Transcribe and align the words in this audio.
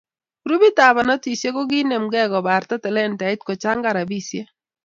Grupit 0.47 0.77
ab 0.85 0.95
barnotisiek 0.97 1.53
kokinemke 1.57 2.21
kobarta 2.33 2.75
talentait 2.83 3.39
kochangan 3.47 3.95
rabisiek 3.97 4.47